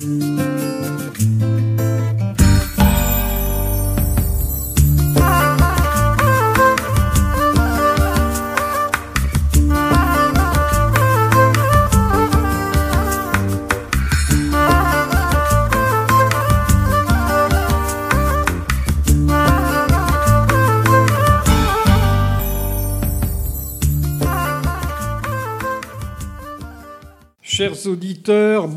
[0.00, 0.29] Chers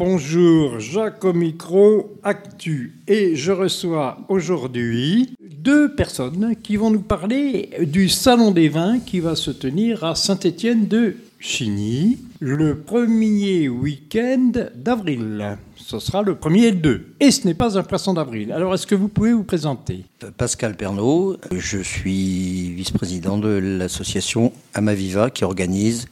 [0.06, 0.82] bonjour.
[0.82, 2.94] Jacques au micro, Actu.
[3.08, 9.22] Et je reçois aujourd'hui deux personnes qui vont nous parler du Salon des vins qui
[9.22, 15.58] va se tenir à Saint-Étienne de Chigny le premier week-end d'avril.
[15.78, 17.06] Ce sera le premier et le 2.
[17.22, 18.52] Et ce n'est pas un poisson d'avril.
[18.52, 20.04] Alors, est-ce que vous pouvez vous présenter?
[20.38, 26.08] Pascal Pernaud, je suis vice-président de l'association Amaviva qui organise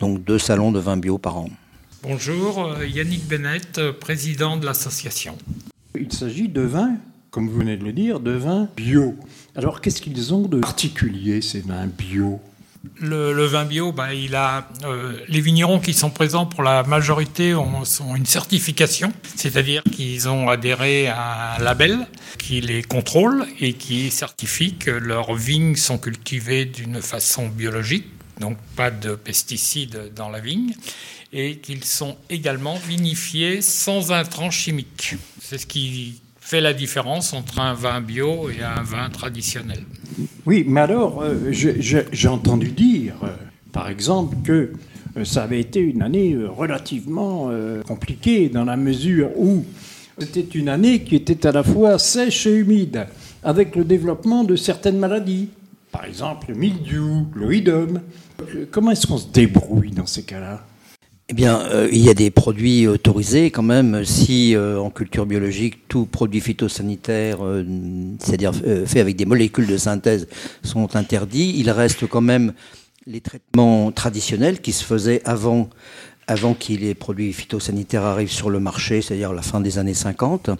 [0.00, 1.48] donc deux salons de vins bio par an.
[2.08, 5.36] Bonjour, euh, Yannick Bennett, euh, président de l'association.
[5.98, 6.94] Il s'agit de vins,
[7.32, 9.16] comme vous venez de le dire, de vins bio.
[9.56, 12.38] Alors qu'est-ce qu'ils ont de particulier, ces vins bio?
[13.00, 17.56] Le, vin bio, bah, il a, euh, les vignerons qui sont présents pour la majorité
[17.56, 22.06] ont, ont une certification, c'est-à-dire qu'ils ont adhéré à un label
[22.38, 28.06] qui les contrôle et qui certifie que leurs vignes sont cultivées d'une façon biologique,
[28.38, 30.72] donc pas de pesticides dans la vigne
[31.32, 35.16] et qu'ils sont également vinifiés sans intrants chimiques.
[35.40, 39.82] C'est ce qui fait la différence entre un vin bio et un vin traditionnel.
[40.46, 43.28] Oui, mais alors, euh, j'ai entendu dire, euh,
[43.72, 44.72] par exemple, que
[45.16, 47.50] euh, ça avait été une année relativement
[47.86, 49.64] compliquée dans la mesure où
[50.20, 53.06] c'était une année qui était à la fois sèche et humide,
[53.42, 55.48] avec le développement de certaines maladies.
[55.90, 58.02] Par exemple, le mildiou, l'oïdome.
[58.70, 60.64] Comment est-ce qu'on se débrouille dans ces cas-là?
[61.28, 64.04] Eh bien, euh, il y a des produits autorisés quand même.
[64.04, 67.64] Si euh, en culture biologique, tout produit phytosanitaire, euh,
[68.20, 70.28] c'est-à-dire fait avec des molécules de synthèse,
[70.62, 72.52] sont interdits, il reste quand même
[73.06, 75.68] les traitements traditionnels qui se faisaient avant
[76.28, 80.50] avant que les produits phytosanitaires arrivent sur le marché, c'est-à-dire la fin des années 50.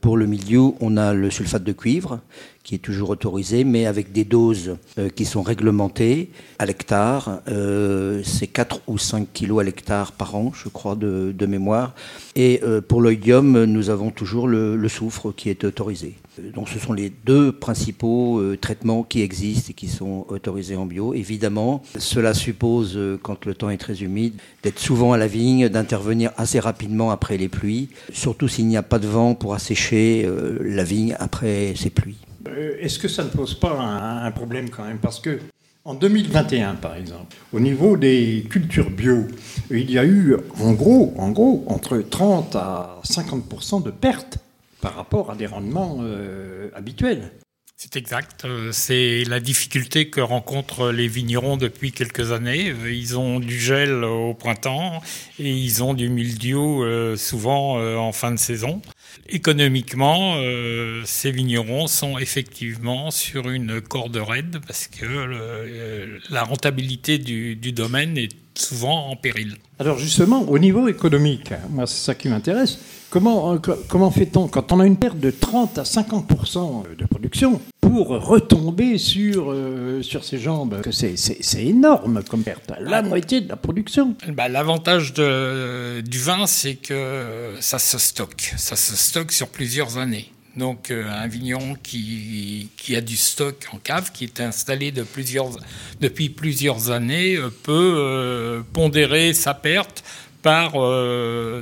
[0.00, 2.20] Pour le milieu, on a le sulfate de cuivre,
[2.64, 7.42] qui est toujours autorisé, mais avec des doses euh, qui sont réglementées à l'hectare.
[7.48, 11.94] Euh, c'est 4 ou 5 kilos à l'hectare par an, je crois, de, mémoire.
[12.34, 16.14] Et euh, pour l'oïdium, nous avons toujours le, soufre qui est autorisé.
[16.54, 21.14] Donc ce sont les deux principaux traitements qui existent et qui sont autorisés en bio.
[21.14, 26.32] Évidemment, cela suppose, quand le temps est très humide, d'être souvent à la vigne, d'intervenir
[26.36, 30.28] assez rapidement après les pluies, surtout s'il n'y a pas de vent pour assécher
[30.60, 32.16] la vigne après ces pluies.
[32.48, 34.98] Euh, est-ce que ça ne pose pas un, problème quand même?
[34.98, 35.40] Parce que
[35.84, 39.26] en 2021, par exemple, au niveau des cultures bio,
[39.70, 44.38] il y a eu en gros, en gros entre 30 à 50% de pertes
[44.80, 47.32] par rapport à des rendements euh, habituels.
[47.76, 48.44] C'est exact.
[48.44, 52.72] Euh, c'est la difficulté que rencontrent les vignerons depuis quelques années.
[52.86, 55.02] Ils ont du gel au printemps
[55.38, 56.84] et ils ont du mildiou
[57.16, 58.80] souvent en fin de saison.
[59.28, 67.16] Économiquement, euh, ces vignerons sont effectivement sur une corde raide parce que euh, la rentabilité
[67.16, 69.56] du, domaine est souvent en péril.
[69.78, 72.78] Alors justement, au niveau économique, moi c'est ça qui m'intéresse,
[73.10, 77.60] comment, euh, comment fait-on quand on a une perte de 30 à 50% de production
[77.80, 80.80] pour retomber sur, euh, sur ses jambes?
[80.90, 84.14] C'est énorme comme perte, la moitié de la production.
[84.28, 90.33] Bah, L'avantage du vin, c'est que ça se stocke, ça se stocke sur plusieurs années.
[90.56, 96.90] Donc euh, un vigneron qui, a du stock en cave, qui est installé depuis plusieurs
[96.90, 100.04] années, euh, peut pondérer sa perte
[100.42, 100.72] par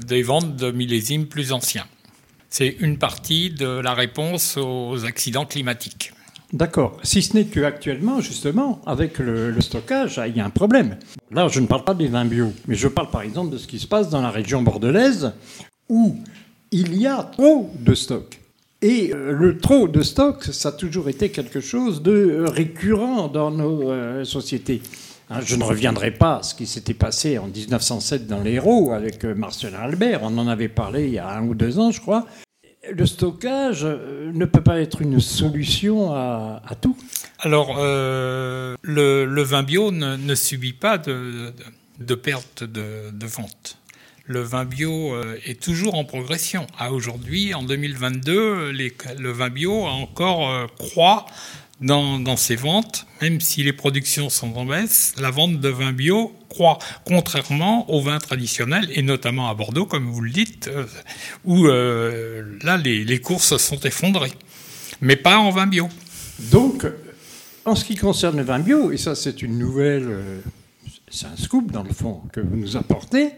[0.00, 1.86] des ventes de millésimes plus anciens.
[2.50, 6.12] C'est une partie de la réponse aux accidents climatiques.
[6.52, 6.98] D'accord.
[7.02, 10.98] Si ce n'est qu'actuellement, justement, avec le, stockage, il y a un problème.
[11.30, 13.66] Là, je ne parle pas des vins bio, mais je parle par exemple de ce
[13.66, 15.32] qui se passe dans la région bordelaise,
[15.88, 16.18] où
[16.70, 18.41] il y a trop de stock.
[18.82, 23.52] Et euh, le trop de stock, ça a toujours été quelque chose de récurrent dans
[23.52, 24.82] nos euh, sociétés.
[25.30, 29.24] Hein, je ne reviendrai pas à ce qui s'était passé en 1907 dans l'Hérault avec
[29.24, 30.20] euh, Marcel Albert.
[30.24, 32.26] On en avait parlé il y a un ou deux ans, je crois
[32.90, 36.96] le stockage ne peut pas être une solution à, tout.
[37.38, 41.52] Alors, le, vin bio ne, subit pas de,
[42.16, 43.78] perte de, vente.
[44.26, 46.66] Le vin bio euh, est toujours en progression.
[46.78, 51.26] À aujourd'hui, en 2022, le vin bio a encore croît
[51.82, 55.92] dans, dans ses ventes, même si les productions sont en baisse, la vente de vin
[55.92, 60.84] bio croît, contrairement au vin traditionnel, et notamment à Bordeaux, comme vous le dites, euh,
[61.44, 64.32] où euh, là, les, les courses sont effondrées.
[65.00, 65.88] Mais pas en vin bio.
[66.50, 66.86] Donc,
[67.64, 70.40] en ce qui concerne le vin bio, et ça c'est une nouvelle, euh,
[71.10, 73.30] c'est un scoop dans le fond que vous nous apportez, euh,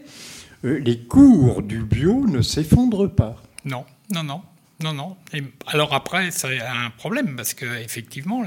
[0.65, 3.41] les cours du bio ne s'effondrent pas.
[3.65, 4.41] Non, non, non.
[4.83, 5.15] Non, non.
[5.33, 8.43] Et alors après, c'est un problème parce que effectivement,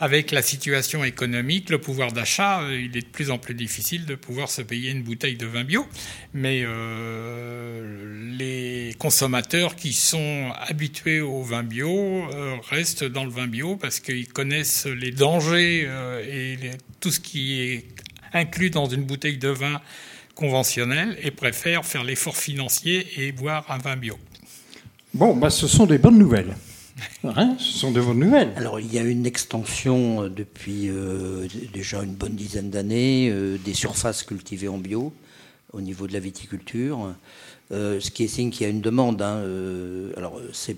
[0.00, 4.06] avec la situation économique, le pouvoir d'achat, euh, il est de plus en plus difficile
[4.06, 5.86] de pouvoir se payer une bouteille de vin bio.
[6.34, 13.46] Mais euh, les consommateurs qui sont habitués au vin bio euh, restent dans le vin
[13.46, 16.58] bio parce qu'ils connaissent les dangers euh, et
[16.98, 17.86] tout ce qui est
[18.32, 19.80] inclus dans une bouteille de vin
[20.34, 24.16] conventionnelle et préfèrent faire l'effort financier et boire un vin bio.
[25.14, 26.56] Bon, bah, ce sont des bonnes nouvelles.
[27.24, 28.52] Hein ce sont de bonnes nouvelles.
[28.56, 33.56] Alors il y a une extension euh, depuis euh, déjà une bonne dizaine d'années euh,
[33.64, 35.12] des surfaces cultivées en bio
[35.72, 37.14] au niveau de la viticulture,
[37.72, 39.22] Euh, ce qui est signe qu'il y a une demande.
[39.22, 40.76] hein, euh, alors c'est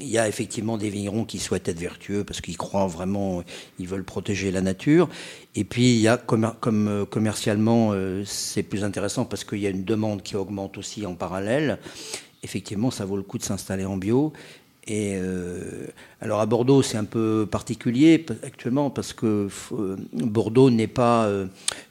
[0.00, 3.42] il y a effectivement des vignerons qui souhaitent être vertueux parce qu'ils croient vraiment,
[3.78, 5.08] ils veulent protéger la nature.
[5.54, 9.66] Et puis il y a comme euh, commercialement, euh, c'est plus intéressant parce qu'il y
[9.66, 11.78] a une demande qui augmente aussi en parallèle.
[12.42, 14.32] Effectivement, ça vaut le coup de s'installer en bio.
[14.86, 15.86] Et euh,
[16.20, 19.48] alors à Bordeaux, c'est un peu particulier actuellement parce que
[20.12, 21.30] Bordeaux pas,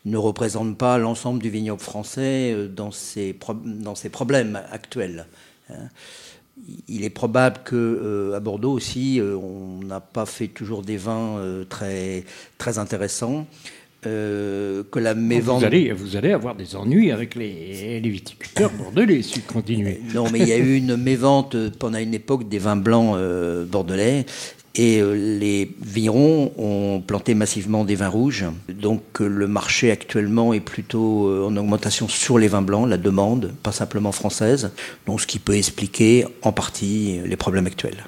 [0.05, 5.25] ne représente pas l'ensemble du vignoble français dans ses, dans ses problèmes actuels.
[5.71, 5.89] hein.
[6.87, 10.97] Il est probable que euh, à Bordeaux aussi, euh, on n'a pas fait toujours des
[10.97, 12.25] vins euh, très
[12.59, 13.47] très intéressants.
[14.03, 15.61] que la mévente.
[15.61, 20.01] Vous allez, vous allez avoir des ennuis avec les, les viticulteurs bordelais si vous continuez.
[20.13, 23.17] Non, mais il y a eu une mévente pendant une époque des vins blancs
[23.67, 24.25] bordelais.
[24.75, 28.45] Et euh, les vignerons ont planté massivement des vins rouges.
[28.69, 32.97] Donc euh, le marché actuellement est plutôt euh, en augmentation sur les vins blancs, la
[32.97, 34.71] demande, pas simplement française.
[35.05, 38.03] Donc ce qui peut expliquer en partie les problèmes actuels.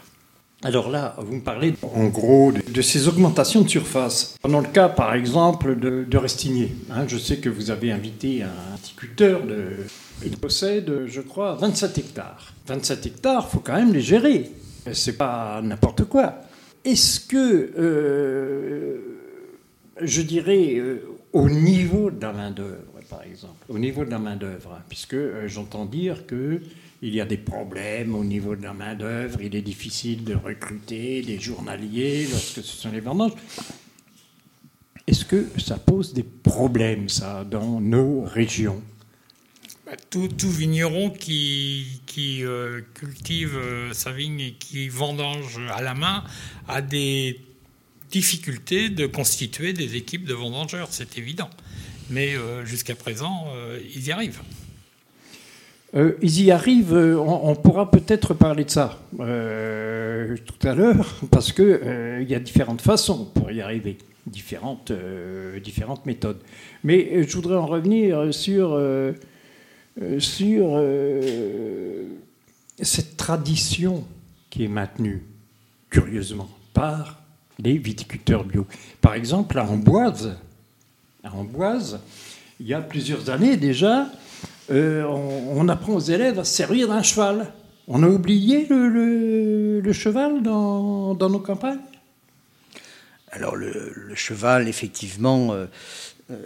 [0.63, 4.35] Alors là, vous me parlez en gros de, de ces augmentations de surface.
[4.49, 8.41] Dans le cas, par exemple, de, de Restigné, hein, je sais que vous avez invité
[8.41, 9.67] un viticulteur, de,
[10.25, 12.53] il possède, je crois, 27 hectares.
[12.65, 14.49] 27 hectares, faut quand même les gérer.
[14.91, 16.41] C'est pas n'importe quoi.
[16.85, 18.97] Est-ce que, euh,
[19.99, 21.01] je dirais, euh,
[21.33, 25.47] au niveau de la main-d'œuvre, par exemple, au niveau de la main-d'œuvre, hein, puisque euh,
[25.47, 26.61] j'entends dire que
[27.01, 31.23] il y a des problèmes au niveau de la main-d'œuvre, il est difficile de recruter
[31.23, 33.33] des journaliers lorsque ce sont les vendanges.
[35.07, 38.81] Est-ce que ça pose des problèmes, ça, dans nos régions?
[40.09, 46.23] Tout, tout vigneron qui, euh, cultive euh, sa vigne et qui vendange à la main
[46.67, 47.39] a des
[48.09, 51.51] difficultés de constituer des équipes de vendangeurs, c'est évident.
[52.09, 53.45] Mais euh, jusqu'à présent,
[53.95, 54.41] ils y arrivent.
[55.93, 62.29] Ils y arrivent, on, pourra peut-être parler de ça tout à l'heure, parce qu'il il
[62.29, 63.97] y a différentes façons pour y arriver,
[64.27, 64.91] différentes,
[65.63, 66.39] différentes méthodes.
[66.83, 68.77] Mais je voudrais en revenir sur,
[70.19, 72.03] sur euh,
[72.81, 74.03] cette tradition
[74.49, 75.23] qui est maintenue,
[75.89, 77.21] curieusement, par
[77.59, 78.67] les viticulteurs bio.
[79.01, 80.37] Par exemple, à Amboise,
[81.23, 81.99] à Amboise,
[82.59, 84.09] il y a plusieurs années déjà,
[84.71, 87.51] euh, on, apprend aux élèves à se servir d'un cheval.
[87.87, 91.79] On a oublié le, cheval dans, nos campagnes?
[93.31, 95.67] Alors le, cheval, effectivement, euh, euh,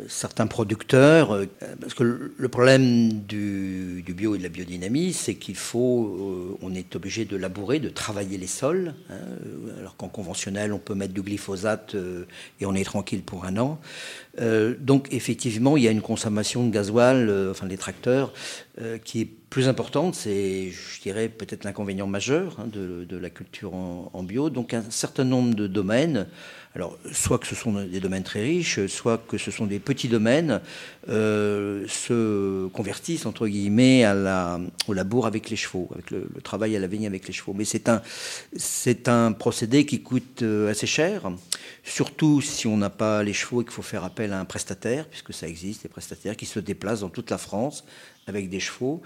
[0.10, 1.46] certains producteurs, euh,
[1.80, 6.58] parce que le, problème du, du bio et de la biodynamie, c'est qu'il faut, euh,
[6.62, 10.80] on est obligé de labourer, de travailler les sols, hein, euh, alors qu'en conventionnel, on
[10.80, 12.26] peut mettre du glyphosate euh,
[12.60, 13.80] et on est tranquille pour un an.
[14.42, 18.34] Euh, donc effectivement, il y a une consommation de gasoil, euh, enfin les tracteurs,
[18.82, 20.16] euh, qui est plus importante.
[20.16, 24.50] C'est, je dirais, peut-être l'inconvénient majeur hein, de, la culture en, bio.
[24.50, 26.28] Donc un certain nombre de domaines,
[26.76, 30.08] alors soit que ce sont des domaines très riches, soit que ce sont des petits
[30.08, 30.62] domaines,
[31.10, 34.06] euh, se convertissent entre guillemets
[34.88, 37.54] au labour avec les chevaux, avec le, le travail à la vigne avec les chevaux.
[37.54, 38.02] Mais c'est un,
[38.56, 41.32] c'est un procédé qui coûte euh, assez cher,
[41.84, 45.08] surtout si on n'a pas les chevaux et qu'il faut faire appel à un prestataire,
[45.08, 47.84] puisque ça existe, des prestataires qui se déplacent dans toute la France
[48.28, 49.02] avec des chevaux.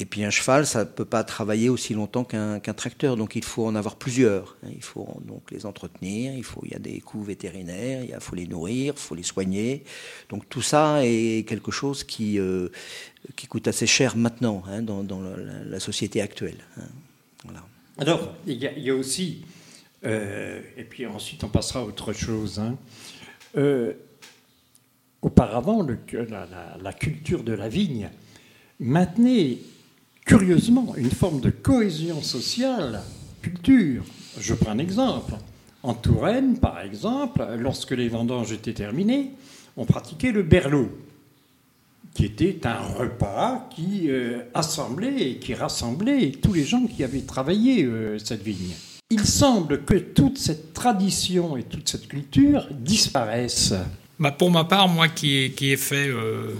[0.00, 3.44] Et puis un cheval, ça ne peut pas travailler aussi longtemps qu'un tracteur, donc il
[3.44, 4.56] faut en avoir plusieurs.
[4.74, 8.34] Il faut donc les entretenir, il, faut, il y a des coûts vétérinaires, il faut
[8.34, 9.84] les nourrir, il faut les soigner.
[10.30, 12.70] Donc tout ça est quelque chose qui, euh,
[13.36, 15.04] qui coûte assez cher maintenant hein, dans,
[15.64, 16.58] la, société actuelle.
[16.76, 16.88] hein.
[17.44, 17.64] Voilà.
[17.98, 19.44] Alors, il y, a- aussi
[20.04, 22.58] Euh, et puis ensuite, on passera à autre chose.
[22.58, 22.76] Hein.
[23.56, 23.92] Euh,
[25.22, 26.46] auparavant, la,
[26.82, 28.10] la, culture de la vigne
[28.80, 29.58] maintenait
[30.24, 33.02] curieusement une forme de cohésion sociale,
[33.42, 34.04] culture.
[34.38, 35.34] Je prends un exemple.
[35.82, 39.32] En Touraine, par exemple, lorsque les vendanges étaient terminées,
[39.76, 40.90] on pratiquait le berlot,
[42.14, 47.22] qui était un repas qui euh, assemblait et qui rassemblait tous les gens qui avaient
[47.22, 48.72] travaillé euh, cette vigne.
[49.10, 53.74] Il semble que toute cette tradition et toute cette culture disparaissent.
[54.18, 56.54] Bah pour ma part, moi qui ai, fait euh,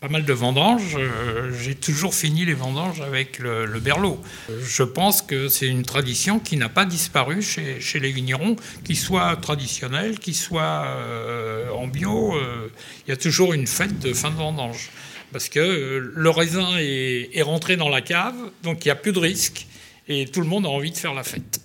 [0.00, 0.96] pas mal de vendanges.
[0.98, 4.20] Euh, j'ai toujours fini les vendanges avec le, berlot.
[4.48, 9.36] Je pense que c'est une tradition qui n'a pas disparu chez, les vignerons, qu'il soit
[9.36, 12.34] traditionnel, qu'il soit euh, en bio.
[12.34, 12.68] Euh,
[13.06, 14.90] il y a toujours une fête de fin de vendange.
[15.32, 19.12] Parce que le raisin est, est rentré dans la cave, donc il n'y a plus
[19.12, 19.66] de risque.
[20.08, 21.60] Et tout le monde a envie de faire la fête.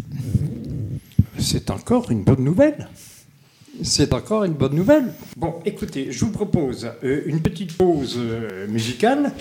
[1.40, 2.90] C'est encore une bonne nouvelle.
[3.84, 5.14] C'est encore une bonne nouvelle.
[5.38, 9.34] Bon, écoutez, je vous propose euh, une petite pause euh, musicale.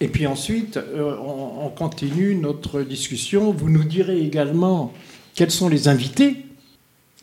[0.00, 3.52] Et puis ensuite, euh, on, continue notre discussion.
[3.52, 4.92] Vous nous direz également
[5.34, 6.36] quels sont les invités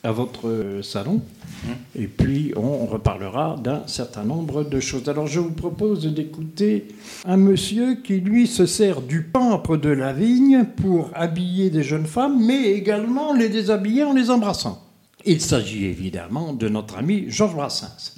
[0.04, 1.22] à votre salon.
[1.64, 1.70] Mmh.
[1.96, 5.08] Et puis, on reparlera d'un certain nombre de choses.
[5.08, 6.88] Alors, je vous propose d'écouter
[7.26, 12.08] un monsieur qui, lui, se sert du pampre de la vigne pour habiller des jeunes
[12.08, 14.83] femmes, mais également les déshabiller en les embrassant.
[15.26, 18.16] Il s'agit évidemment de notre ami Georges Brassens.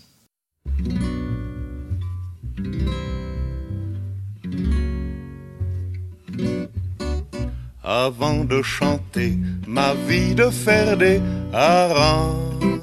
[7.83, 11.21] Avant de chanter ma vie de faire des
[11.53, 12.81] harangues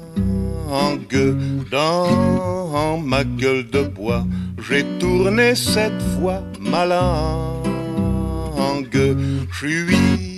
[1.69, 4.25] dans ma gueule de bois,
[4.69, 7.67] j'ai tourné cette fois ma langue.
[9.51, 10.32] Je suis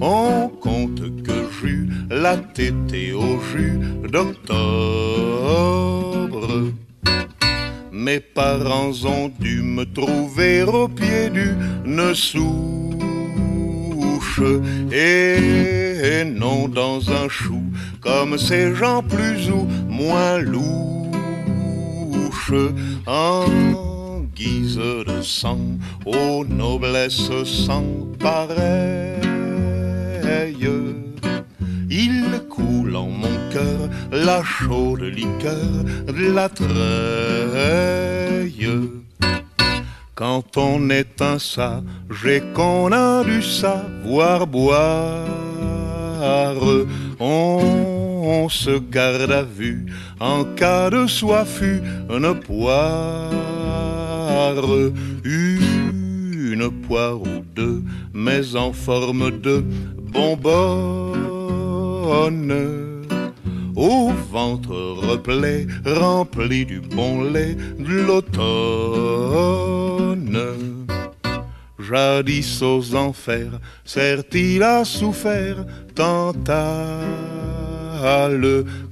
[0.00, 3.78] On compte que j'eus la tétée au jus
[4.08, 4.50] d'octobre.
[7.92, 12.50] Mes parents ont dû me trouver au pied d'une souche
[14.90, 17.62] et non dans un chou
[18.00, 20.99] comme ces gens plus ou moins lourds
[23.06, 23.44] en
[24.34, 27.84] guise de sang, aux noblesses sans
[28.18, 29.20] pareil.
[31.90, 36.70] Il coule en mon cœur la chaude liqueur de la treille.
[40.14, 45.26] Quand on est un sage qu'on a du savoir boire,
[48.20, 49.86] on se garde à vue
[50.20, 53.30] en cas de soif une poire,
[55.24, 59.64] une poire ou deux, mais en forme de
[60.12, 61.30] bonbonne.
[63.76, 64.74] Au ventre
[65.08, 69.30] replet, rempli du bon lait de l'automne.
[71.78, 77.00] Jadis aux enfers, certes-il a souffert tant à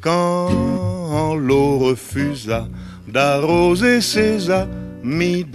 [0.00, 2.68] quand l'eau refusa
[3.06, 5.46] d'arroser ses amis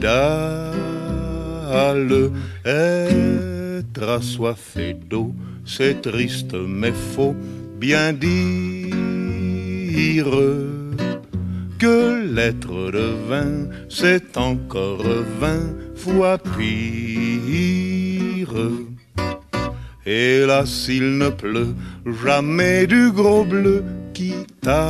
[2.65, 5.33] Être assoiffé d'eau,
[5.65, 7.35] c'est triste mais faut
[7.79, 8.95] bien dire
[11.79, 15.03] que l'être de vin, c'est encore
[15.39, 16.63] vingt fois pire.
[20.05, 21.73] Et là, s'il ne pleut
[22.25, 23.83] jamais du gros bleu
[24.13, 24.81] qui tâche,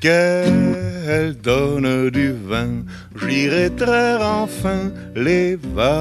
[0.00, 2.84] qu'elle donne du vin,
[3.20, 6.00] j'irai traire enfin les vaches,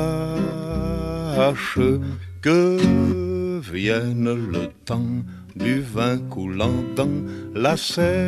[2.42, 2.78] que
[3.60, 5.24] vienne le temps
[5.56, 7.10] du vin coulant dans
[7.56, 8.20] la Seine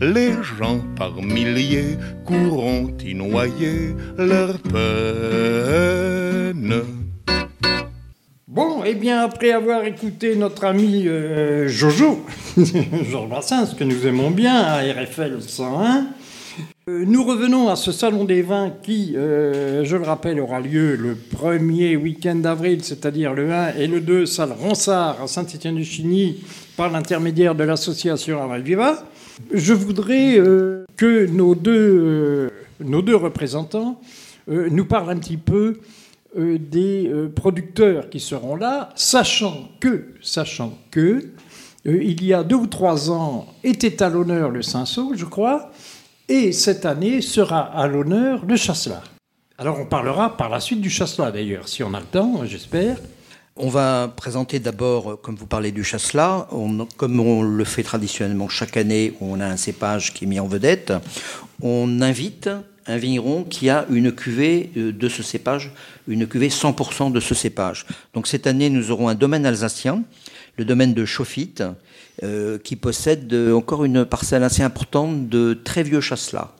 [0.00, 4.80] les gens par milliers courront y noyer leur peine.
[8.48, 12.24] Bon, et eh bien, après avoir écouté notre ami euh, Jojo,
[12.56, 16.06] Georges Brassens, que nous aimons bien à RFL 101,
[16.88, 20.96] euh, nous revenons à ce salon des vins qui, euh, je le rappelle, aura lieu
[20.96, 26.42] le premier week-end d'avril, c'est-à-dire le 1 et le 2, salle Ronsard à Saint-Étienne-du-Chigny,
[26.76, 29.04] par l'intermédiaire de l'association Amalviva.
[29.52, 34.00] Je voudrais euh, que nos deux, euh, représentants
[34.48, 35.80] euh, nous parlent un petit peu
[36.36, 41.30] des producteurs qui seront là, sachant que, sachant que
[41.84, 45.72] il y a deux ou trois ans, était à l'honneur le Saint-Saul, je crois,
[46.28, 49.02] et cette année sera à l'honneur le Chasselas.
[49.58, 52.98] Alors on parlera par la suite du Chasselas d'ailleurs, si on a le temps, j'espère.
[53.56, 56.48] On va présenter d'abord, comme vous parlez du chasselas,
[56.96, 60.46] comme on le fait traditionnellement chaque année, on a un cépage qui est mis en
[60.46, 60.92] vedette,
[61.60, 62.48] on invite
[62.86, 65.72] un vigneron qui a une cuvée euh, de ce cépage,
[66.08, 67.86] une cuvée 100% de ce cépage.
[68.14, 70.02] Donc cette année, nous aurons un domaine alsacien,
[70.56, 71.54] le domaine de Chauffit,
[72.22, 76.54] euh, qui possède encore une parcelle assez importante de très vieux chasselas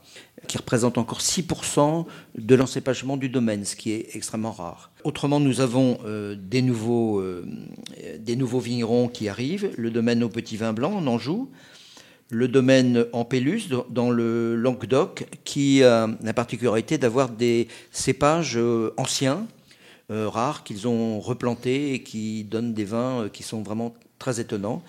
[0.47, 2.07] qui représente encore 6%
[2.37, 4.91] de l'encépagement du domaine, ce qui est extrêmement rare.
[5.05, 7.45] Autrement, nous avons euh, des, nouveaux, euh,
[8.19, 11.51] des nouveaux vignerons qui arrivent, le domaine au Petit Vin Blanc en Anjou,
[12.31, 18.93] le domaine en Pélus dans le Languedoc, qui a la particularité d'avoir des cépages euh,
[18.97, 19.47] anciens,
[20.09, 24.83] rares, qu'ils ont replantés et qui donnent des vins qui sont vraiment très étonnants.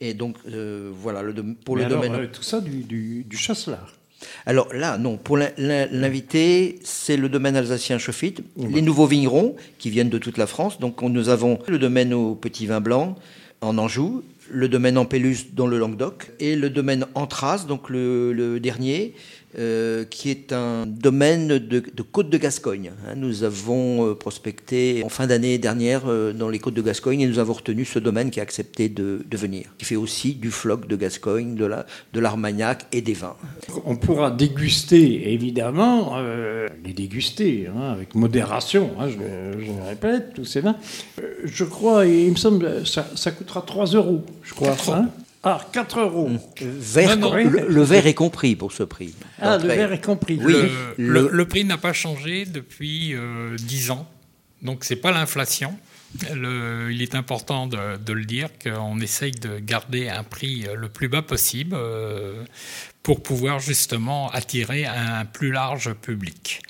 [0.00, 2.30] Et donc, voilà, le, pour le domaine.
[2.30, 3.99] tout ça du, du, du chasselard.
[4.46, 10.10] Alors là, non, pour l'invité, c'est le domaine alsacien Chauffit, les nouveaux vignerons qui viennent
[10.10, 10.78] de toute la France.
[10.78, 13.16] Donc nous avons le domaine au Petit Vin Blanc
[13.60, 17.88] en Anjou, le domaine en Pélus dans le Languedoc et le domaine en Trace, donc
[17.90, 19.14] le dernier,
[19.58, 22.92] euh, qui est un domaine de, côte de Gascogne.
[23.04, 23.14] Hein.
[23.16, 27.26] nous avons euh, prospecté en fin d'année dernière euh, dans les côtes de Gascogne et
[27.26, 30.86] nous avons retenu ce domaine qui a accepté de, venir, qui fait aussi du floc
[30.86, 33.34] de Gascogne, de l'Armagnac et des vins.
[33.84, 36.16] On pourra déguster, évidemment,
[36.84, 40.76] les déguster hein, avec modération, hein, je, le répète, tous ces vins.
[41.44, 44.76] je crois, il me semble, ça, ça coûtera 3 euros, je crois.
[45.42, 46.30] Ah, 4 euros.
[46.60, 49.14] le, verre est compris pour ce prix.
[49.40, 50.38] Ah, le verre est compris.
[50.42, 50.54] Oui,
[50.98, 54.06] le, prix n'a pas changé depuis euh, 10 ans.
[54.60, 55.78] Donc, ce n'est pas l'inflation.
[56.34, 61.22] il est important de, le dire qu'on essaye de garder un prix le plus bas
[61.22, 62.44] possible euh,
[63.02, 66.60] pour pouvoir justement attirer un plus large public.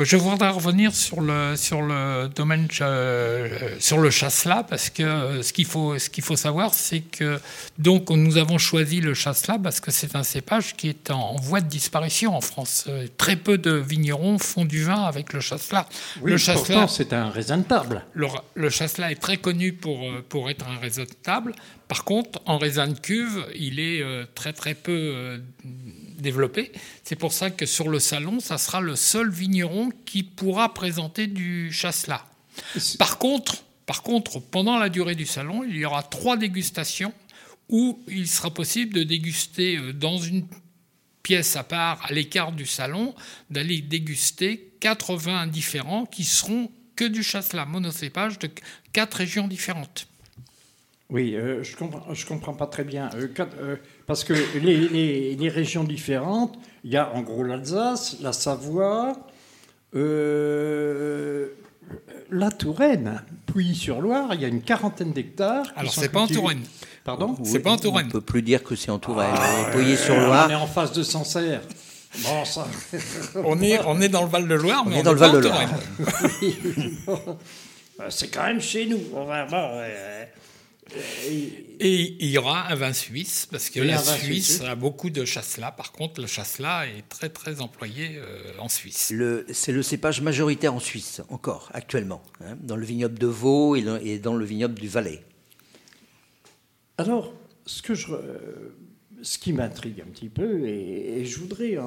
[0.00, 3.48] Je voudrais revenir sur le, sur le domaine, euh,
[3.80, 7.40] sur le chasselas, parce que euh, ce qu'il faut, ce qu'il faut savoir, c'est que
[7.78, 11.60] donc nous avons choisi le chasselas parce que c'est un cépage qui est en, voie
[11.60, 12.84] de disparition en France.
[12.88, 15.88] Euh, très peu de vignerons font du vin avec le chasselas.
[16.22, 18.04] Oui, le chasselas, c'est un raisin de table.
[18.12, 21.56] Le, le chasselas est très connu pour, pour être un raisin de table.
[21.88, 25.40] Par contre, en raisin de cuve, il est très très peu
[26.20, 26.72] développé.
[27.04, 31.26] C'est pour ça que sur le salon, ça sera le seul vigneron qui pourra présenter
[31.26, 32.24] du chasselas.
[32.98, 37.14] Par contre, par contre, pendant la durée du salon, il y aura trois dégustations
[37.70, 40.46] où il sera possible de déguster euh, dans une
[41.22, 43.14] pièce à part, à l'écart du salon,
[43.50, 48.50] d'aller déguster quatre vins différents qui seront que du chasselas monocépage de
[48.92, 50.06] quatre régions différentes.
[51.10, 53.08] Oui, euh, je ne comprends, je comprends pas très bien.
[53.14, 58.34] Euh, euh, parce que les, les, régions différentes, il y a en gros l'Alsace, la
[58.34, 59.14] Savoie,
[59.94, 60.00] la
[62.50, 65.64] Touraine, puis sur Loire, il y a une quarantaine d'hectares.
[65.76, 66.60] Alors, c'est pas en Touraine.
[67.04, 68.04] Pardon C'est pas en Touraine.
[68.04, 69.32] On ne peut plus dire que c'est en Touraine.
[69.32, 70.44] Ah, sur Loire.
[70.46, 71.62] On est en face de Sancerre.
[72.22, 72.68] Bon, ça...
[73.34, 75.70] on, est, on est dans le Val-de-Loire, mais on, est dans le Val-de-Loire.
[78.10, 79.00] c'est quand même chez nous.
[81.80, 85.72] Et il y aura un vin suisse, parce que la Suisse a beaucoup de chasselas.
[85.72, 89.12] Par contre, le chasselas est très très employé euh, en Suisse.
[89.52, 94.18] C'est le cépage majoritaire en Suisse, encore, actuellement, hein, dans le vignoble de Vaud et
[94.18, 95.22] dans le vignoble du Valais.
[96.96, 97.32] Alors,
[97.64, 98.08] ce, que je,
[99.22, 101.82] ce qui m'intrigue un petit peu, et, je voudrais euh,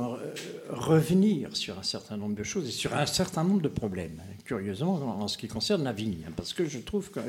[0.70, 4.34] revenir sur un certain nombre de choses et sur un certain nombre de problèmes, hein,
[4.46, 7.20] curieusement, en, ce qui concerne la vigne, hein, parce que je trouve que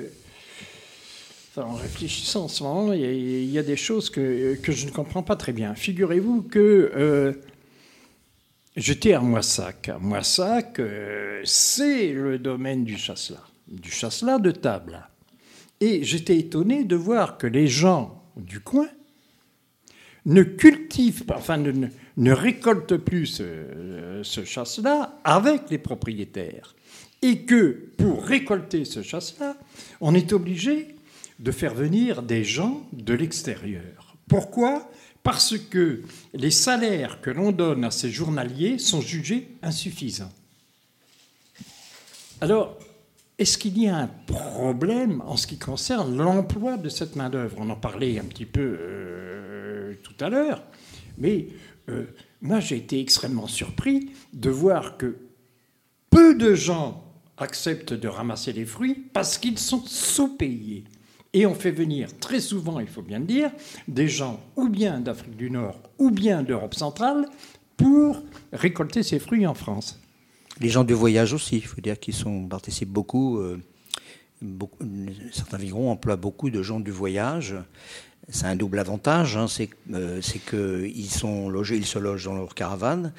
[1.57, 5.37] en réfléchissant en ce moment, il y, a des choses que, je ne comprends pas
[5.37, 5.75] très bien.
[5.75, 7.33] Figurez-vous que euh,
[8.77, 9.91] j'étais à Moissac.
[9.91, 15.07] À Moissac, euh, c'est le domaine du chasselas, du chasselas de table.
[15.81, 18.89] Et j'étais étonné de voir que les gens du coin
[20.25, 26.75] ne cultivent pas, enfin ne, récoltent plus ce, ce chasselas avec les propriétaires.
[27.21, 29.57] Et que pour récolter ce chasselas,
[30.01, 30.92] on est obligé
[31.43, 34.17] de faire venir des gens de l'extérieur.
[34.29, 34.89] Pourquoi?
[35.25, 36.03] Parce que
[36.35, 40.33] les salaires que l'on donne à ces journaliers sont jugés insuffisants.
[42.41, 42.79] Alors,
[43.39, 47.57] est-ce qu'il y a un problème en ce qui concerne l'emploi de cette main-d'œuvre?
[47.59, 50.63] On en parlait un petit peu euh, tout à l'heure,
[51.19, 51.49] mais
[51.89, 52.05] euh,
[52.41, 55.17] moi j'ai été extrêmement surpris de voir que
[56.11, 57.05] peu de gens
[57.37, 60.85] acceptent de ramasser les fruits parce qu'ils sont sous-payés
[61.35, 63.51] Et on fait venir très souvent, il faut bien le dire,
[63.89, 67.27] des gens ou bien d'Afrique du Nord ou bien d'Europe centrale
[67.79, 69.99] pour récolter ces fruits en France.
[70.61, 72.15] Les gens du voyage aussi, il faut dire qu'ils
[72.49, 73.59] participent beaucoup, euh.
[75.31, 77.55] Certains vignerons emploient beaucoup de gens du voyage.
[78.29, 82.55] C'est un double avantage, hein, c'est euh, qu'ils sont logés, ils se logent dans leur
[82.55, 83.13] caravane,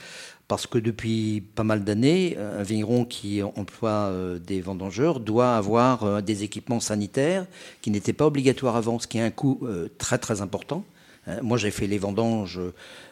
[0.53, 6.03] parce que depuis pas mal d'années, un vigneron qui emploie euh, des vendangeurs doit avoir
[6.03, 7.47] euh, des équipements sanitaires
[7.81, 10.85] qui n'étaient pas obligatoires avant, ce qui a un coût euh, très très important.
[11.41, 12.59] Moi, j'ai fait les vendanges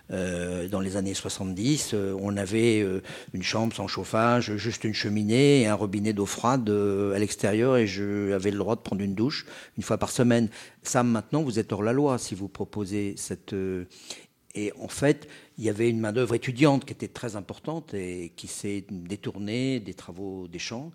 [0.09, 1.95] dans les années 70.
[2.19, 2.85] on avait
[3.31, 7.87] une chambre sans chauffage, juste une cheminée et un robinet d'eau froide à l'extérieur et
[7.87, 9.45] j'avais le droit de prendre une douche
[9.77, 10.49] une fois par semaine.
[10.83, 13.55] Ça, maintenant, vous êtes hors la loi si vous proposez cette
[14.55, 18.47] et en fait, il y avait une main-d'œuvre étudiante qui était très importante et qui
[18.47, 20.91] s'est détournée des travaux des champs.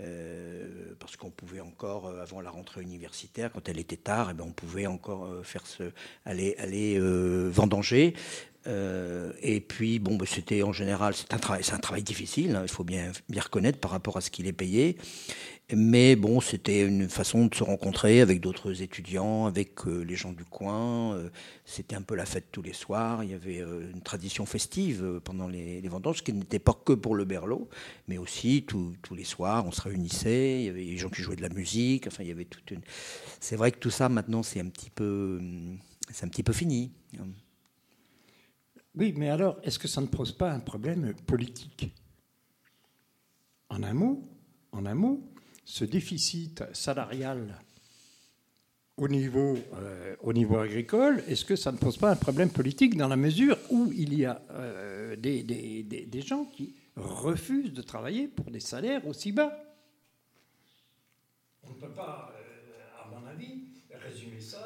[0.00, 4.34] Euh, parce qu'on pouvait encore, euh, avant la rentrée universitaire, quand elle était tard, eh
[4.34, 5.64] bien on pouvait encore euh, faire
[6.24, 7.00] aller, aller
[7.50, 8.14] vendanger.
[8.66, 12.62] Et puis, bon, ben, c'était en général, c'est un travail, c'est un travail difficile, hein,
[12.62, 14.98] il faut bien, bien reconnaître par rapport à ce qu'il est payé.
[15.74, 20.32] Mais bon, c'était une façon de se rencontrer avec d'autres étudiants, avec euh, les gens
[20.32, 21.14] du coin.
[21.14, 21.28] Euh,
[21.66, 23.22] c'était un peu la fête tous les soirs.
[23.22, 26.94] Il y avait euh, une tradition festive pendant les, les vendanges, qui n'était pas que
[26.94, 27.68] pour le berlot,
[28.06, 30.60] mais aussi tous les soirs, on se réunissait.
[30.60, 32.06] Il y avait des gens qui jouaient de la musique.
[32.06, 32.80] Enfin, il y avait toute une.
[33.38, 35.38] C'est vrai que tout ça maintenant, c'est un petit peu,
[36.10, 36.92] c'est un petit peu fini.
[38.94, 41.94] Oui, mais alors, est-ce que ça ne pose pas un problème politique?
[43.68, 44.22] En un mot,
[44.72, 45.20] en un mot,
[45.64, 47.58] ce déficit salarial
[48.98, 52.96] au niveau, euh, au niveau agricole, est-ce que ça ne pose pas un problème politique
[52.96, 58.50] dans la mesure où il y a euh, des, gens qui refusent de travailler pour
[58.50, 59.52] des salaires aussi bas?
[61.62, 64.58] On ne peut pas, euh, à mon avis, résumer ça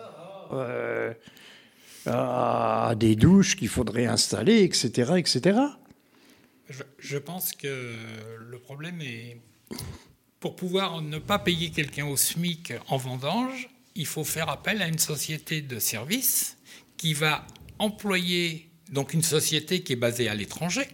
[2.06, 2.20] à
[2.94, 5.12] des douches qu'il faudrait installer, etc.
[5.16, 5.58] etc.
[6.68, 7.94] Je, je pense que
[8.48, 9.38] le problème est
[10.42, 14.88] pour pouvoir ne pas payer quelqu'un au SMIC en vendange, il faut faire appel à
[14.88, 16.58] une société de service
[16.96, 17.46] qui va
[17.78, 20.88] employer, donc une société qui est basée à l'étranger,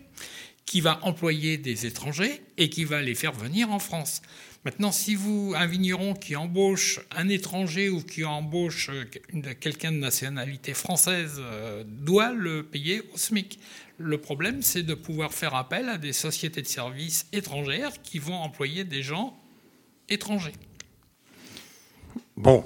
[0.67, 4.21] qui va employer des étrangers et qui va les faire venir en France.
[4.65, 8.91] Maintenant, si vous, un vigneron qui embauche un étranger ou qui embauche
[9.61, 13.61] quelqu'un de nationalité française, euh, doit le payer au SMIC.
[13.99, 18.35] Le problème, c'est de pouvoir faire appel à des sociétés de services étrangères qui vont
[18.35, 19.39] employer des gens
[20.09, 20.53] étrangers.
[22.37, 22.65] Bon,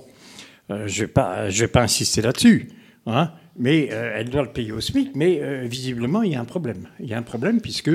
[0.71, 2.69] euh, je ne vais pas insister là-dessus,
[3.07, 6.41] hein, mais euh, elle doit le payer au SMIC, mais euh, visiblement, il y a
[6.41, 6.89] un problème.
[7.01, 7.91] Il y a un problème puisque,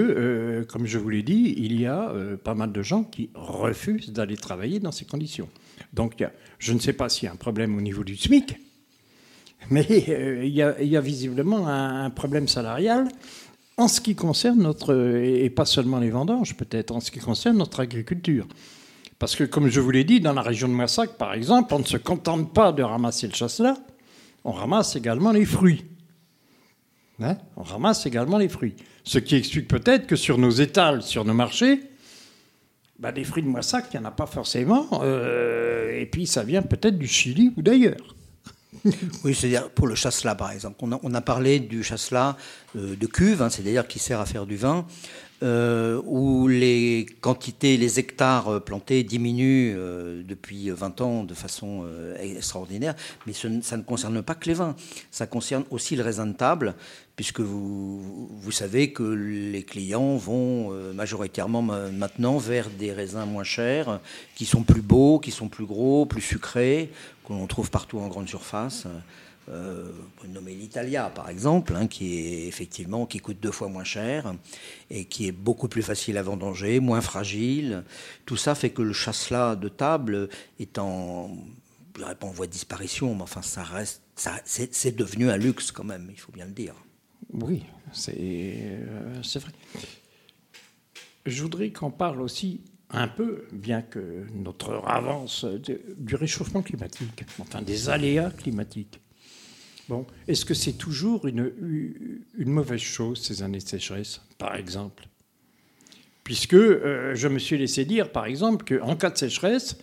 [0.68, 4.38] comme je vous l'ai dit, il y a pas mal de gens qui refusent d'aller
[4.38, 5.50] travailler dans ces conditions.
[5.94, 6.24] Donc,
[6.60, 8.58] je ne sais pas s'il y a un problème au niveau du SMIC,
[9.70, 13.08] mais euh, il y, a, visiblement un, problème salarial
[13.78, 17.58] en ce qui concerne notre, et pas seulement les vendanges peut-être, en ce qui concerne
[17.58, 18.48] notre agriculture.
[19.20, 21.80] Parce que, comme je vous l'ai dit, dans la région de Massac, par exemple, on
[21.80, 23.78] ne se contente pas de ramasser le chasselas,
[24.48, 25.86] on ramasse également les fruits.
[27.22, 27.38] Hein?
[27.58, 28.76] On ramasse également les fruits.
[29.04, 31.82] Ce qui explique peut-être que sur nos étals, sur nos marchés,
[32.98, 34.88] bah, des fruits de Moissac, il n'y en a pas forcément.
[35.04, 38.16] Euh, et puis ça vient peut-être du Chili ou d'ailleurs.
[39.24, 40.78] oui, c'est-à-dire pour le chasselas, par exemple.
[40.80, 42.38] On a, parlé du chasselas
[42.78, 44.86] euh, de cuve, hein, c'est-à-dire qui sert à faire du vin,
[45.44, 49.76] euh, où les quantités, les hectares euh, plantés diminuent
[50.24, 51.86] depuis 20 ans de façon
[52.20, 52.96] extraordinaire.
[53.26, 54.76] Mais ça ne concerne pas que les vins,
[55.12, 56.76] ça concerne aussi le raisin de table,
[57.16, 64.00] puisque vous savez que les clients vont majoritairement maintenant vers des raisins moins chers,
[64.36, 66.92] qui sont plus beaux, qui sont plus gros, plus sucrés,
[67.24, 68.88] qu'on trouve partout en grande surface.
[69.50, 69.92] Euh,
[70.24, 74.36] on nommer l'Italia par exemple, hein, qui est effectivement qui coûte deux fois moins cher
[74.90, 77.86] et qui est beaucoup plus facile à vendanger, moins fragile.
[78.26, 80.28] Tout ça fait que le chasselas de table
[80.60, 81.32] est en,
[81.96, 85.72] je dirais pas en voie de disparition, mais enfin ça reste, c'est, devenu un luxe
[85.72, 86.76] quand même, il faut bien le dire.
[87.32, 89.52] Oui, c'est, euh, c'est vrai.
[91.26, 97.62] Je voudrais qu'on parle aussi un peu, bien que notre avance du réchauffement climatique, enfin
[97.62, 99.00] des aléas climatiques.
[99.90, 101.52] Bon, est-ce que c'est toujours une,
[102.40, 105.08] mauvaise chose ces années de sécheresse, par exemple?
[106.24, 109.78] Puisque euh, je me suis laissé dire, par exemple, qu'en cas de sécheresse,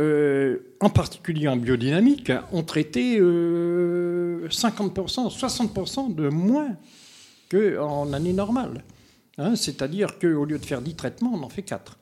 [0.00, 6.76] euh, en particulier en biodynamique, on traitait 50%, euh, 60% de moins
[7.48, 8.82] qu'en année normale.
[9.38, 11.98] Hein, c'est-à-dire qu'au lieu de faire 10 traitements, on en fait 4.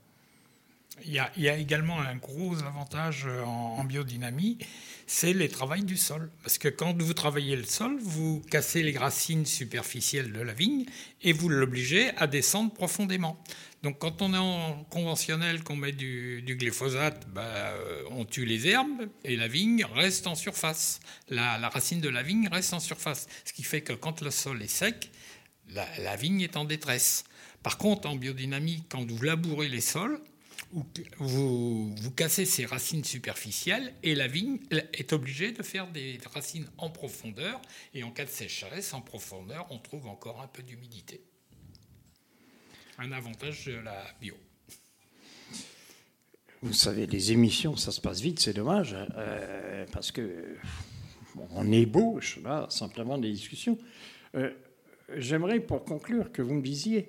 [1.06, 4.58] Il y, a, également un gros avantage en, en biodynamie,
[5.06, 6.30] c'est les travails du sol.
[6.42, 10.86] Parce que quand vous travaillez le sol, vous cassez les racines superficielles de la vigne
[11.22, 13.42] et vous l'obligez à descendre profondément.
[13.82, 17.74] Donc quand on est en conventionnel, qu'on met du, glyphosate, bah,
[18.10, 21.00] on tue les herbes et la vigne reste en surface.
[21.28, 23.26] La, racine de la vigne reste en surface.
[23.44, 25.10] Ce qui fait que quand le sol est sec,
[25.68, 27.24] la vigne est en détresse.
[27.62, 30.20] Par contre, en biodynamie, quand vous labourez les sols,
[30.72, 36.66] vous, vous, cassez ces racines superficielles et la vigne est obligée de faire des racines
[36.78, 37.60] en profondeur.
[37.94, 41.22] Et en cas de sécheresse, en profondeur, on trouve encore un peu d'humidité.
[42.98, 44.36] Un avantage de la bio.
[46.62, 50.56] Vous savez, les émissions, ça se passe vite, c'est dommage, euh, parce que
[51.34, 53.78] bon, on ébauche là simplement des discussions.
[54.36, 54.52] Euh,
[55.16, 57.08] J'aimerais, pour conclure, que vous me disiez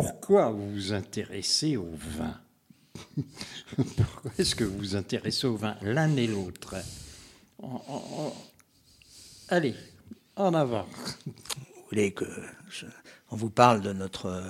[0.00, 2.38] pourquoi vous vous intéressez au vin
[3.96, 6.76] Pourquoi est-ce que vous vous intéressez au vin l'un et l'autre?
[9.48, 9.74] Allez,
[10.36, 10.86] en avant.
[11.86, 12.24] Vous voulez que
[12.68, 12.84] je,
[13.30, 14.40] on vous parle de notre euh,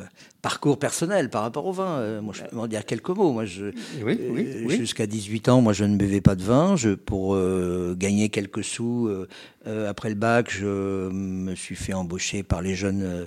[0.42, 1.98] parcours personnel par rapport au vin.
[1.98, 3.32] Euh, moi, je peux en dire quelques mots.
[3.32, 3.66] Moi, je,
[4.02, 4.76] oui, oui, oui.
[4.76, 6.76] jusqu'à 18 ans, moi, je ne buvais pas de vin.
[6.76, 12.42] Je, pour euh, gagner quelques sous euh, après le bac, je me suis fait embaucher
[12.42, 13.26] par les jeunes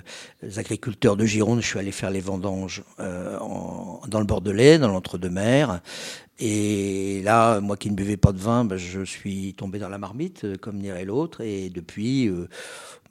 [0.56, 1.60] agriculteurs de Gironde.
[1.60, 5.80] Je suis allé faire les vendanges en, dans le Bordelais, dans l'entre-deux-mers.
[6.42, 9.98] Et là, moi qui ne buvais pas de vin, ben, je suis tombé dans la
[9.98, 11.42] marmite, comme dirait l'autre.
[11.42, 12.48] Et depuis, euh,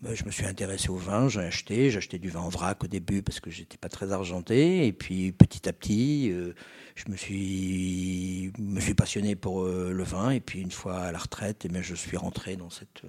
[0.02, 2.84] ben, je me suis intéressé au vin, j'ai acheté, j'ai acheté du vin en vrac
[2.84, 4.88] au début parce que j'étais pas très argenté.
[4.88, 6.56] Et puis petit à petit, euh,
[6.96, 8.52] je me suis,
[8.98, 10.32] passionné pour euh, le vin.
[10.32, 13.04] Et puis une fois à la retraite, et bien, je suis rentré dans cette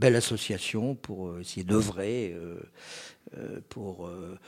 [0.00, 2.58] belle association pour essayer d'œuvrer euh,
[3.68, 4.38] pour euh,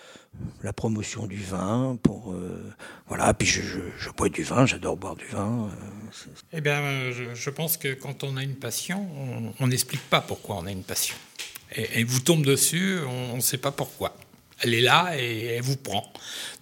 [0.62, 2.72] la promotion du vin, pour euh,
[3.06, 3.32] voilà.
[3.34, 5.70] Puis je, bois du vin, j'adore boire du vin.
[6.52, 9.08] Eh bien, je, je, pense que quand on a une passion,
[9.60, 11.16] on n'explique pas pourquoi on a une passion.
[11.74, 14.16] Et, et vous tombe dessus, on ne sait pas pourquoi
[14.62, 16.12] elle est là et elle vous prend.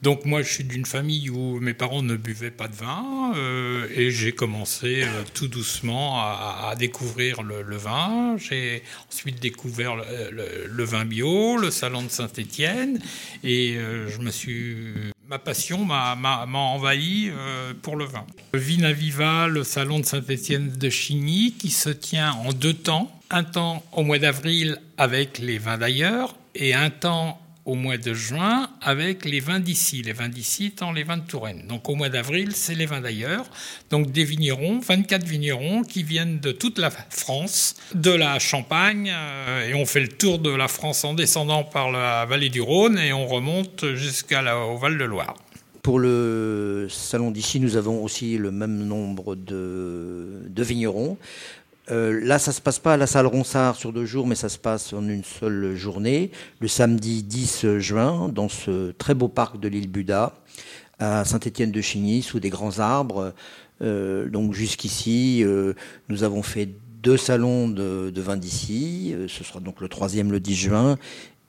[0.02, 3.86] Donc moi, je suis d'une famille où mes parents ne buvaient pas de vin euh,
[3.94, 8.36] et j'ai commencé euh, tout doucement à, découvrir le, vin.
[8.38, 12.98] J'ai ensuite découvert le, vin bio, le salon de Saint-Étienne
[13.44, 14.94] et euh, je me suis
[15.28, 16.16] ma passion m'a
[16.54, 17.30] envahi
[17.82, 18.26] pour le vin.
[18.54, 23.14] Vina Viva, le salon de Saint-Étienne de Chigny, qui se tient en deux temps.
[23.30, 28.14] Un temps au mois d'avril avec les vins d'ailleurs et un temps au mois de
[28.14, 31.64] juin avec les vins d'ici, les vins d'ici étant les vins de Touraine.
[31.68, 33.44] Donc au mois d'avril, c'est les vins d'ailleurs.
[33.90, 39.68] Donc des vignerons, 24 vignerons qui viennent de toute la France, de la Champagne, euh,
[39.68, 42.98] et on fait le tour de la France en descendant par la vallée du Rhône
[42.98, 45.36] et on remonte jusqu'au Val de Loire.
[45.82, 51.16] Pour le salon d'ici, nous avons aussi le même nombre de, de vignerons.
[51.90, 54.48] Euh, là, ça se passe pas à la salle Ronsard sur deux jours, mais ça
[54.48, 59.58] se passe en une seule journée, le samedi 10 juin, dans ce très beau parc
[59.58, 60.34] de l'île Buda,
[60.98, 63.34] à Saint-Étienne de Chigny, sous des grands arbres.
[63.82, 65.72] Euh, donc jusqu'ici, euh,
[66.08, 66.68] nous avons fait
[67.02, 69.14] deux salons de, vin d'ici.
[69.26, 70.96] Ce sera donc le troisième le 10 juin.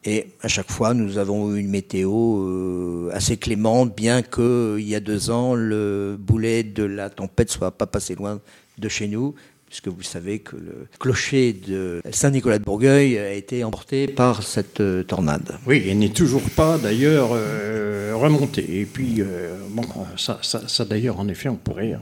[0.04, 4.96] Et à chaque fois, nous avons eu une météo assez clémente, bien que il y
[4.96, 8.40] a deux ans, le boulet de la tempête soit pas passé loin
[8.80, 9.36] de chez nous
[9.72, 14.82] puisque vous savez que le clocher de Saint-Nicolas de Bourgueil a été emporté par cette
[14.82, 15.58] euh, tornade.
[15.66, 18.82] Oui, et n'est toujours pas d'ailleurs euh, remonté.
[18.82, 19.84] Et puis, euh, bon,
[20.18, 20.42] ça,
[20.84, 21.98] d'ailleurs, en effet, on pourrait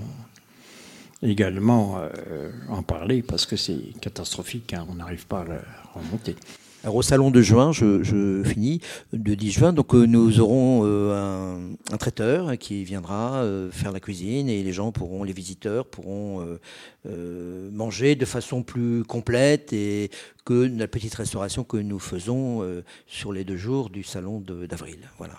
[1.21, 5.60] également euh, en parler parce que c'est catastrophique, hein, on n'arrive pas à le
[5.93, 6.36] remonter.
[6.84, 8.80] Alors au salon de juin, je, finis,
[9.12, 13.92] de 10 juin, donc euh, nous aurons euh, un, un, traiteur qui viendra euh, faire
[13.92, 16.48] la cuisine et les gens pourront, les visiteurs pourront
[17.74, 20.10] manger de façon plus complète et
[20.46, 22.63] que la petite restauration que nous faisons
[23.08, 25.00] sur les deux jours du salon d'avril.
[25.18, 25.34] Voilà.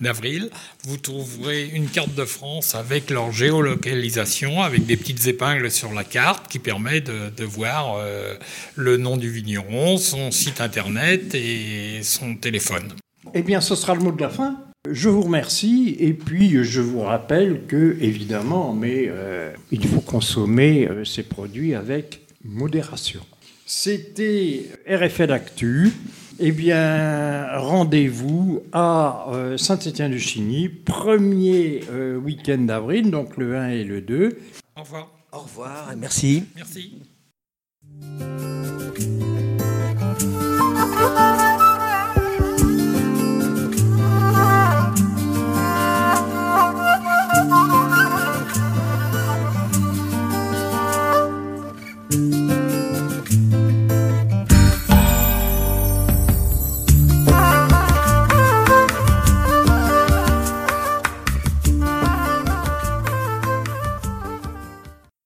[0.00, 0.50] d'avril.
[0.84, 6.02] Vous trouverez une carte de France avec leur géolocalisation, avec des petites épingles sur la
[6.02, 8.34] carte qui permet de, de voir euh,
[8.74, 12.88] le nom du vigneron, son site internet et son téléphone.
[13.34, 14.56] Eh bien, ce sera le mot de la fin.
[14.88, 20.88] Je vous remercie et puis je vous rappelle que, évidemment, mais euh, il faut consommer
[20.88, 23.20] euh, ces produits avec modération.
[23.66, 25.92] C'était RFL Actu.
[26.38, 31.82] Eh bien, rendez-vous à euh, Saint-Étienne-du-Chigny, premier
[32.24, 34.38] week-end d'avril, donc le 1 et le 2.
[34.76, 35.10] Au revoir.
[35.30, 36.44] Au revoir, merci.
[36.56, 37.02] Merci.